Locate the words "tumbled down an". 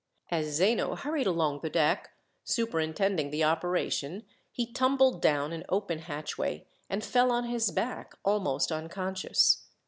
4.73-5.63